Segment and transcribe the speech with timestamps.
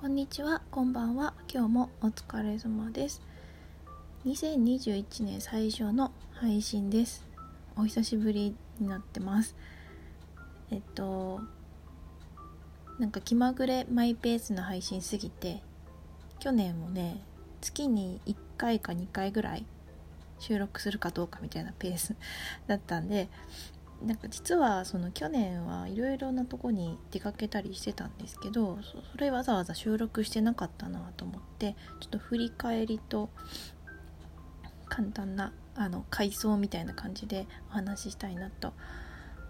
[0.00, 1.34] こんにちは、こんばんは。
[1.52, 3.20] 今日もお疲れ様です。
[4.26, 7.26] 2021年最初の配信です。
[7.76, 9.56] お久しぶりになってます。
[10.70, 11.40] えっと、
[13.00, 15.62] なんか気まぐれマイペースな配信すぎて、
[16.38, 17.20] 去年もね、
[17.60, 19.66] 月に1回か2回ぐらい
[20.38, 22.14] 収録するかどうかみたいなペース
[22.68, 23.28] だったんで、
[24.02, 28.78] なんか実はその去年はいろいろなとこに出かけたりしてたんですけど
[29.12, 33.30] それわざわざ収録してなかったなと思ってちょっと振り返りと
[34.88, 38.72] 簡単なあの回想みたいな感じでお話ししたいなと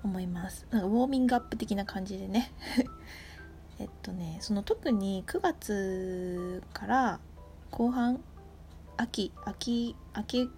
[0.02, 0.66] 思います。
[0.70, 2.52] なんかウォーミングアップ的な感じでね。
[3.78, 7.20] えっとねその特に9月から
[7.70, 8.20] 後半
[8.96, 10.50] 秋秋秋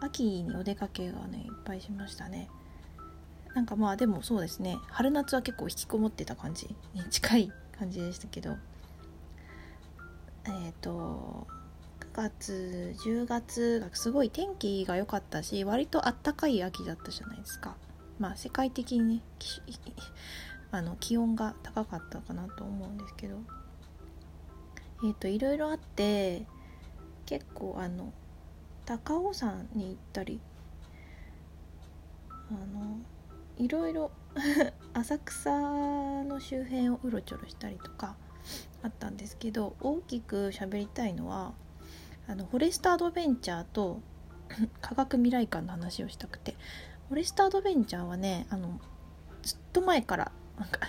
[0.00, 2.48] 秋にお出かけがねいっぱいしましたね。
[3.54, 4.78] なんかまあでもそうですね。
[4.88, 8.56] 春夏は結構引きこもってた感じに近い感じでしたけど。
[10.44, 11.46] えっ、ー、と
[12.00, 17.76] 9月10月がすごい天気が良かったし割とあったかい秋だったじゃないですか。
[18.18, 19.22] まあ世界的にね
[20.72, 23.38] あの気温が高かったかなと思うんですけど。
[25.02, 26.46] えっ、ー、といろいろあって
[27.26, 28.12] 結構あの
[28.84, 30.40] 高尾山に行ったり
[32.50, 32.98] あの
[33.56, 34.10] いろいろ
[34.94, 35.50] 浅草
[36.24, 38.16] の周辺をうろちょろしたりとか
[38.82, 41.52] あったんですけど大きく喋りたいのは
[42.26, 44.00] あのフォレストアドベンチャーと
[44.80, 46.56] 科学未来館の話をしたくて
[47.08, 48.80] フォレストアドベンチャーはねあの
[49.42, 50.32] ずっと前から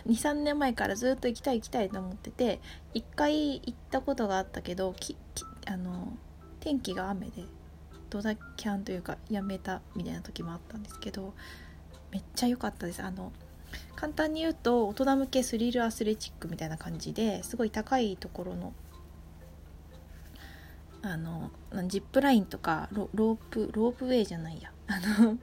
[0.05, 2.59] 23 年前からずっと行きたい行きたいと思ってて
[2.93, 6.13] 1回行ったことがあったけどききあの
[6.59, 7.43] 天気が雨で
[8.11, 11.33] ドタキャンというかやめたみたいな時もあったんですけど
[12.11, 13.01] めっちゃ良かったです。
[13.01, 13.31] あの
[13.95, 18.73] 簡単に言うと大人向けスリルアスレチックみたいな感じですごい高いところの
[21.01, 21.51] あの
[21.87, 24.71] ジップラインとかロープロープウェイじゃないや。
[24.87, 25.37] あの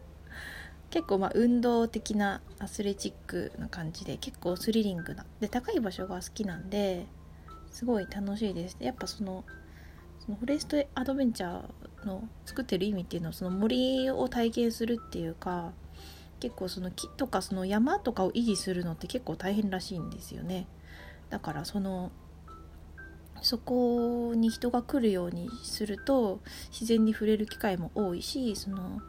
[0.91, 5.25] 結構まあ運動的なアスレチックな感じで結構スリリングな。
[5.41, 7.07] で高い場所が好きなんで
[7.71, 8.77] すごい楽しいです。
[8.79, 9.45] やっぱその
[10.29, 15.73] そのフォレストアドベンチャーの作ってる意味っていうのはその森を体験するっていうか
[16.39, 20.67] 結構その木とかその山とかを維持するのって結構大変らしいんですよね。
[21.31, 22.13] だからその
[23.41, 26.41] そこに人が来るようにすると
[26.73, 29.01] 自然に触れる機会も多いしその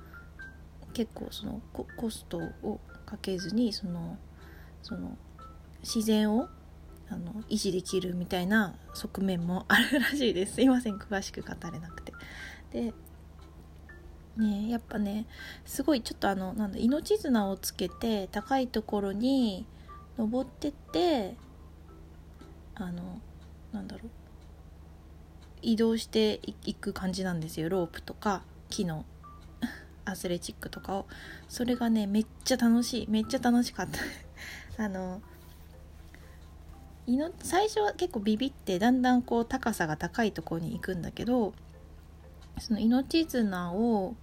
[0.94, 1.62] 結構その
[1.97, 4.18] コストをかけずにその
[4.84, 5.18] その
[5.81, 6.47] 自然を
[7.12, 10.56] あの維持できるみたいな側面もあるらしいです。
[10.56, 10.97] すいません。
[10.97, 12.14] 詳しく語れなくて。
[12.72, 12.94] で
[14.38, 15.25] ねやっぱね
[15.66, 19.66] すごいちょっとあのなんだ命綱をつけて高いところに
[20.18, 21.36] 登ってって
[22.75, 23.22] あの
[23.72, 24.09] なんだろう。
[25.62, 27.70] 移動していく感じなんですよ。
[27.70, 29.06] ロープとか木の
[30.06, 31.06] アスレチックとかを。
[31.47, 33.08] それがねめっちゃ楽しい。
[33.09, 34.00] めっちゃ楽しかった。
[34.84, 35.22] あの
[37.42, 41.53] 最初は結構ビビってだんだんこう高さが高いところに行くんだけど
[42.59, 44.16] その命綱を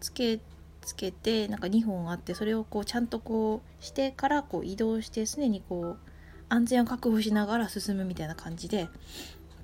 [0.00, 0.40] つけ
[0.80, 6.08] つけてなんか2本あってそれをこうちゃんとこうしてからこう移動して常にこう
[6.48, 8.88] 安全を確保しながら進むみたいな感じで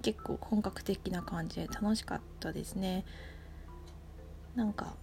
[0.03, 3.05] 結構本格的な感じで楽しかったですね。
[4.55, 4.95] なんか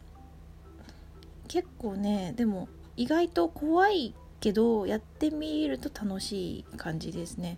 [1.47, 7.57] 結構ねでも意外と怖いけどやってみると楽しい感じですね。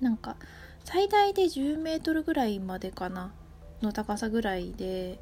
[0.00, 0.36] なんか
[0.84, 3.32] 最大で10メートルぐらいまでかな？
[3.80, 5.18] の高さぐらいで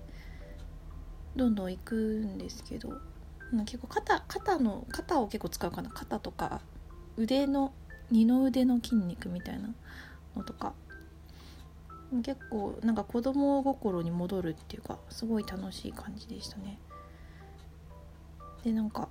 [1.36, 2.94] どんどん行くんですけど。
[3.64, 5.90] 結構肩肩の肩を結構使うかな？
[5.90, 6.60] 肩とか
[7.16, 7.72] 腕の
[8.10, 9.68] 二の腕の筋肉みたいな
[10.34, 10.74] のとか。
[12.22, 16.78] 結構なんか子供心に戻るっていうかすごい楽しい感じでしたね。
[18.62, 19.08] でなんか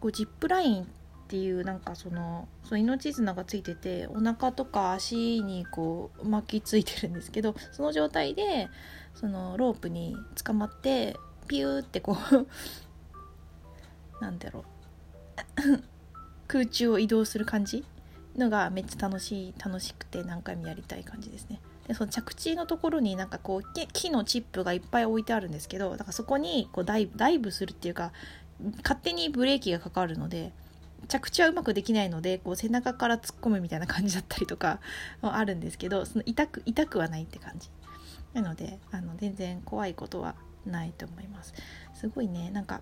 [0.00, 0.86] こうジップラインっ
[1.28, 8.68] ていうなんかそのその命綱がついててお腹とか足にこう巻きついてるんですけどその状態で
[9.14, 11.16] そのロープに捕まって
[11.46, 12.46] ピューってこう
[14.20, 15.82] なんだろう
[16.48, 17.84] 空中を移動する感じ
[18.36, 21.60] のがめっちゃ楽しい楽しくて何回もやりたい感じですね。
[21.86, 28.12] でその着地のところになんかこう木のチップがいっぱい置いてあるんですけどだからそこにこうダイダイブするっていうか
[28.82, 30.52] 勝手にブレーキがかかるので
[31.08, 34.80] 着地はうまくできないのでこう背中から突っ込むみたいな感じだったりとか
[35.22, 37.70] もあるんですけどその痛く痛くはないって感じ。
[38.32, 41.52] なのであの全然怖いことはないと思います。
[41.94, 42.80] すごいねなんか、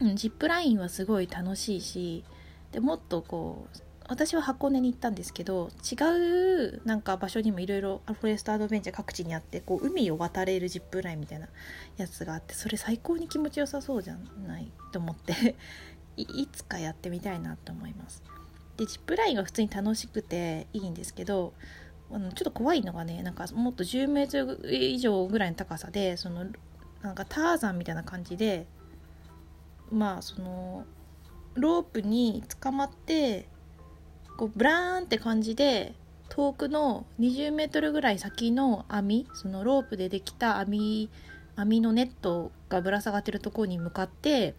[0.00, 2.24] うん、ジップラインはすごい楽しいし
[2.70, 3.78] でもっとこう
[4.12, 11.48] 私は箱根に行ったんですけど違うなんか場所にもいろいろフォレストアドベンチャー各地にあってこう海を渡れるジップラインみたいな
[11.96, 15.56] やつがあってそれ最高に気持ちよさそうじゃないと思って
[16.18, 18.22] いつかやってみたいなと思います。
[18.76, 21.54] でジップラインが普通に楽しくていいんですけど
[22.10, 26.46] あのちょっと怖いのがねなんかもっと10メートル以上ぐらいの高さでその
[27.00, 28.66] なんかターザンみたいな感じで
[29.90, 30.84] まあその
[31.54, 33.48] ロープに捕まって
[34.42, 35.94] こうブラーンって感じで
[36.28, 41.08] 遠くの20メートルぐらい先の網そのロープでできた網
[41.54, 44.56] 網のネットがぶら下がってるところに向かって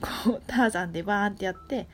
[0.00, 1.88] こうターザンでバーンってやって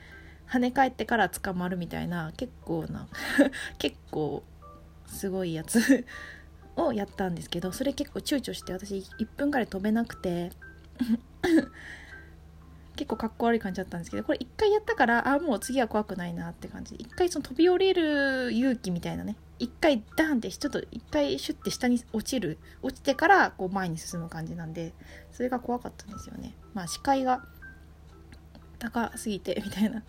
[0.47, 3.07] 跳ね返ってから捕まるみたいな結構な
[3.79, 4.43] 結構
[5.07, 6.05] すごいやつ
[6.77, 10.51] をやったんですけどそれ結構躊躇して私1分ぐらい飛べなくて
[12.95, 16.95] 結構かっこ悪い感じだったんですけどこれ1回やったからあもう次は怖くないなって感じ。
[16.95, 19.35] 1回その飛び降りる勇気みたいなね。
[19.59, 24.93] 1回ダーンってちょっと1回シュッて下に落ちる落ちてからこう前に進む感じなんで
[25.31, 26.53] それが怖かったんですよね。
[26.73, 27.43] まあ視界が
[28.79, 30.03] 高すぎてみたいな。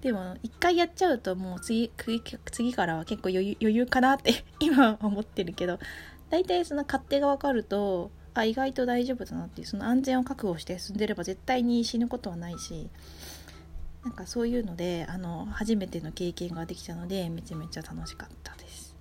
[0.00, 1.90] でも1回やっちゃうともう次
[2.52, 5.78] 次からは結構余裕かなって今は思ってるけど。
[6.30, 12.88] 大体その勝手が分かるとあ意外と大丈夫だなっていうその安全を確保して進んでれば絶対に死ぬことはないし
[14.04, 18.96] なんかそういうのであの初めての経験ができたのでめちゃめちゃ楽しかったです。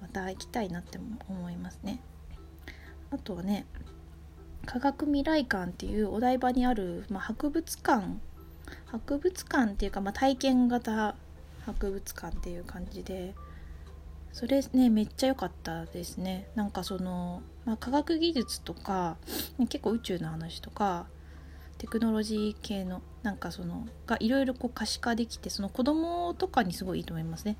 [0.00, 2.00] また行きたいなって思いますね。
[3.10, 3.64] あとはね
[4.66, 8.18] 科学未来館っていうお台場にある、まあ、博物館。
[8.86, 11.14] 博物館っていうか、まあ、体験型
[11.66, 13.34] 博物館っていう感じで
[14.34, 16.48] それねめっちゃ良かったですね。
[16.56, 19.16] なんかその、まあ、科学技術とか
[19.68, 21.06] 結構宇宙の話とか
[21.78, 27.56] テクノロジー系のなんかそのがいろいろこう可視化できてその子供とかにすごいいいと思いますね。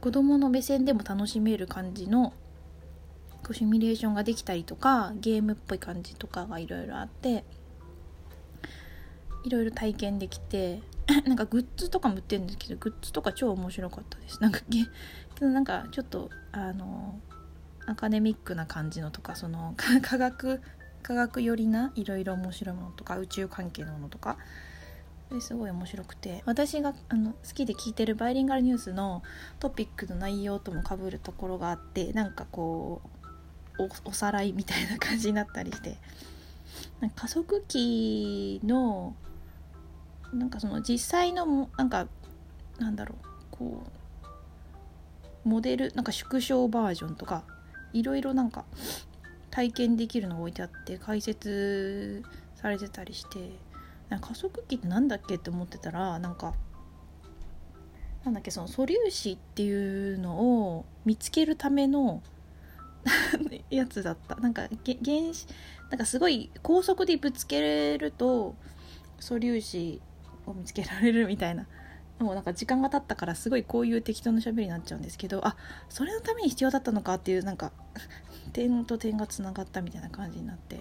[0.00, 2.32] 子供の目線でも楽しめる感じの
[3.44, 7.44] こうシミュレーションができたりとかゲームっぽい感じとかがいろいろあって
[9.44, 10.82] いろいろ体験できて
[11.24, 14.42] なんかグッズとかも売ってるんですけどグッズとか超面白かったです。
[14.42, 14.60] なんか
[15.40, 17.18] なんかちょっとあの
[17.86, 20.60] アカデミックな感じのとかその 科学
[21.02, 24.36] 科学寄りないろいろ面白いものとか宇宙関係のものとか
[25.40, 29.22] すごい面白くて私があの好きで聞いてるバイリンガルニュースの
[29.60, 33.02] トピックの内容ともかぶるところがあってなんかこ
[33.78, 35.98] うおさらいみたいな感じになったりして
[37.14, 39.14] 加速器の
[40.32, 42.06] なんかその実際のなんか
[42.78, 43.97] なんだろうこう
[45.44, 47.44] モデルなんか縮小バージョンとか
[47.92, 48.64] いろいろなんか
[49.50, 52.22] 体験できるの置いてあって解説
[52.54, 53.38] されてたりして
[54.08, 56.54] なんか加速器って何だっけって思ってたらなんか
[58.24, 62.22] なんだっけその素粒子っていうのを見つけるための
[63.70, 64.36] やつだった。
[64.36, 65.46] なんか原子
[65.90, 68.54] なんかすごい高速でぶつけれると
[69.18, 70.00] 素粒子
[70.46, 71.66] を見つけられるみたいな
[72.18, 75.56] もうなんか時間が経ったからすごいこういう適当な喋りになっちゃうんですけどあ
[75.88, 77.72] それのために必要だったのかっていうなんか
[78.52, 80.80] 点と点がつながったみたいな感じになって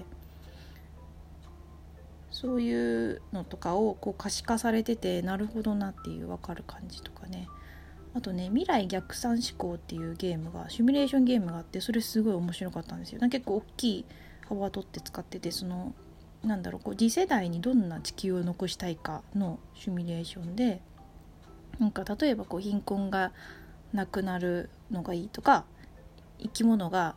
[2.32, 7.48] そういうのとかをこう可視化されててなるほどなっていう分かる感じとかね。
[8.14, 13.20] あとね未来逆算思考っていうゲームがシミュレーションゲームがあってそれすごい面白かったんですよ。
[13.30, 14.06] 結構大きい
[14.48, 15.94] 幅を取って使っててその
[16.44, 20.82] なんだろうこう次世代にどんな地球を残したいかのシミュレーションで
[21.80, 23.32] なんか例えばこう貧困が
[23.94, 25.66] なくなるのがいいとか
[26.40, 27.16] 生き物が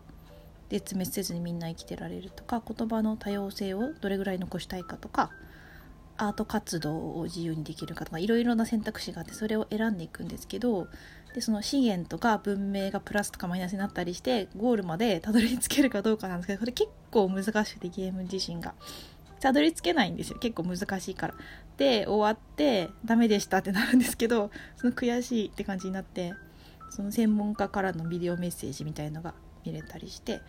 [0.69, 5.31] 絶滅せずにみんな生きてられるとか言葉の多様性をどれぐらい残したいかとか
[6.17, 10.87] アート活動を自由にできるかとかいろいろな選択肢があってそれを選んでいくんですけど
[11.35, 18.75] でその資源とか文明がプラスとかマイナスになったりしてゴールまでたどり着けるかどうかなんですけどこれ結構難しくてゲーム自身が。
[19.41, 20.39] たどり着けないんですよ。
[20.39, 21.35] 結構難しいから。
[21.81, 26.35] で終わってダメでしたってなるんですけどその悔しいって感じになって
[26.91, 29.33] その専門家からのビデオメッセージみたいのが
[29.65, 30.43] 見れたりして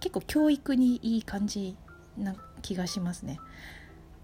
[0.00, 1.76] 結構教育にいい感じ
[2.16, 3.38] な気がしますね。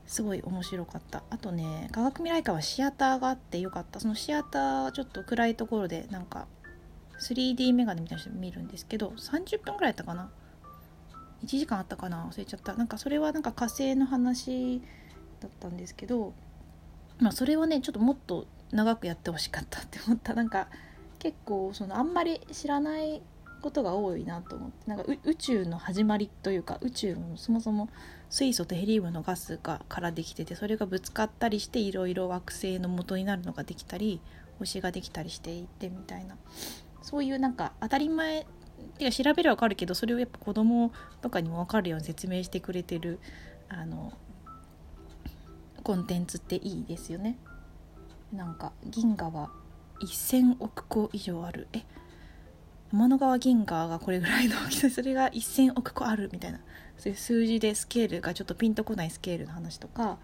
[0.06, 1.22] すごい面白かった。
[1.30, 4.00] あとね科学未来館はシアターがあってよかった。
[4.00, 6.46] そのシアターちょっと暗いところでなんか
[7.20, 10.30] 3D メガネみたいな人見るんですけど30分ぐらいやったかな
[11.44, 12.26] ？1時間あったかな？
[12.30, 12.72] 忘れちゃった。
[12.72, 14.80] なんかそれはなんか火星の話
[15.40, 16.32] だったんですけど
[17.18, 20.34] まあそれはねちょっともっと長くやってほしかったって思った。
[20.34, 20.68] なんか
[21.18, 23.22] 結構そのあんまり知らない
[23.62, 24.90] ことが多いなと思って。
[24.90, 27.88] なんか宇宙の始まりというか宇宙もそもそも
[28.28, 34.20] 水素とヘリウムのガスがからできててそれがぶつかったりしていろいろ惑星の元になるのができたり
[34.58, 36.36] 星ができたりしていってみたいな。
[37.02, 38.44] そういうなんか当たり前っ
[38.98, 43.18] てか調べれば分かるけどそれをやっぱ子供とかにも分かるように説明してくれてる
[43.68, 44.12] あの
[45.84, 47.38] コンテンツっていいですよね。
[48.32, 49.50] なんか銀河は
[50.00, 51.68] 1,000億個以上ある。
[51.74, 51.84] え？
[52.90, 54.88] 天の川銀河がこれぐらいの大きさ。
[54.90, 56.60] それが1,000億個あるみたいな。
[56.96, 60.18] そういう数字でスケールがちょっとピンとこないスケールの話とか。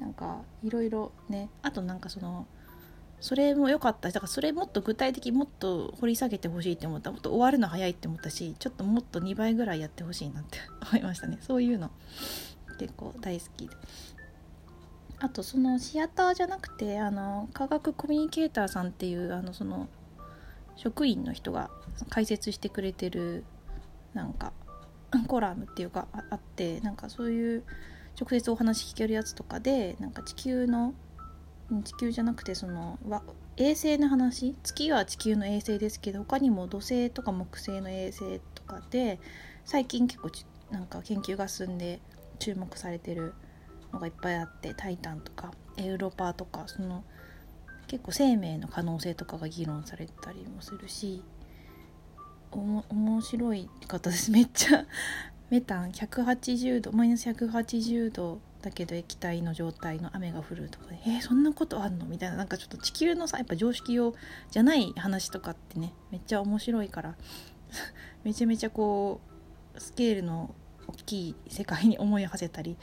[0.00, 1.50] なんかいろいろね。
[1.62, 2.46] あとなんかその
[3.20, 4.10] それも良かった。
[4.10, 7.12] しだからそれもっと具体的もっと掘り下げてほしいって思った。
[7.12, 10.58] もっと終わるの早いって思ったしちょっともっと2倍ぐらいやってほしいなって
[10.90, 11.38] 思いましたね。
[11.42, 11.90] そういうの。
[12.78, 13.76] 結構大好きで。
[15.18, 19.88] あとそのシアターじゃなくてあの科学コミュニケーターさんっていうあのその
[20.76, 21.70] 職員の人が
[22.10, 23.44] 解説してくれてる
[24.12, 24.52] なんか
[25.26, 27.64] コラムっていうかあってなんかそういう
[28.20, 30.94] 直接お話聞けるやつとかでなんか地球の
[31.84, 32.98] 地球じゃなくてその
[33.56, 39.18] 衛星の話月は地球の衛星ですけど他にも土星とか木星の衛星とかで
[39.64, 40.30] 最近結構
[40.70, 42.00] なんか研究が進んで
[42.38, 43.34] 注目されてる
[43.96, 47.04] のがいっぱいあって「タイタン」とか「エウロパ」とかその
[47.88, 51.22] 結構生命の可能性とかが議論されたりもするし
[52.50, 54.30] 面白い方です。
[54.30, 54.86] めっちゃ
[55.50, 62.06] メタン180度マイナス180度だけど液体の状態の雨が降るとかでえー、そんなことあんの？
[62.06, 64.14] みたいななんかちょっと地球のさやっぱ常識用
[64.50, 67.14] じゃない話とかってねめっちゃ面白いから
[68.24, 69.20] めちゃめちゃこ
[69.76, 70.54] うスケールの
[70.88, 72.76] 大きい世界に思いを馳せたり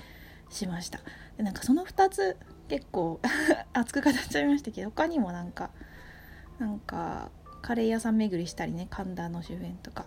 [0.53, 1.00] しました。
[1.38, 3.19] でなんかその2つ結構
[3.74, 5.72] 熱く語っちゃいましたけど他にもなんか
[6.60, 7.29] なんか
[7.62, 10.05] カレー屋さん巡りしたりね神田の周辺とか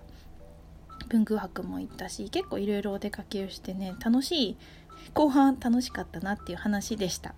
[1.09, 4.57] 文具博も行ったし結構いろいろお出かけをしてね楽しい
[5.15, 7.35] 後半楽しかったなっていう話でした。